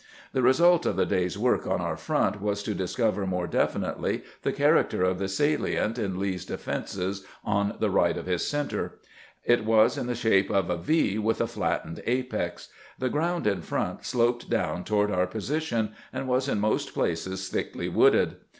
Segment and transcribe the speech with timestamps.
[0.33, 4.23] The result of the day's work on our front was to dis cover more definitely
[4.41, 8.97] the character of the salient in Lee's defenses on the right of his center.
[9.45, 12.69] It was in the shape of a V with a flattened apex.
[12.97, 17.87] The ground in front sloped down toward our position, and was in most places thickly
[17.87, 18.37] wooded.